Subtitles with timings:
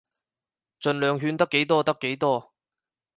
[0.79, 2.55] 儘量勸得幾多得幾多